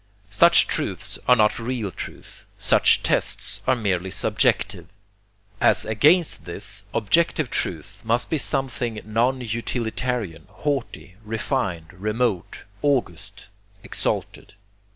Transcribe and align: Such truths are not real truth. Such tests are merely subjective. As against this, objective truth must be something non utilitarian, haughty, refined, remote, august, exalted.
Such 0.31 0.65
truths 0.65 1.19
are 1.27 1.35
not 1.35 1.59
real 1.59 1.91
truth. 1.91 2.43
Such 2.57 3.03
tests 3.03 3.61
are 3.67 3.75
merely 3.75 4.09
subjective. 4.09 4.87
As 5.59 5.85
against 5.85 6.45
this, 6.45 6.81
objective 6.91 7.51
truth 7.51 8.01
must 8.03 8.27
be 8.31 8.39
something 8.39 8.99
non 9.05 9.41
utilitarian, 9.41 10.47
haughty, 10.49 11.17
refined, 11.23 11.93
remote, 11.93 12.63
august, 12.81 13.45
exalted. 13.83 14.55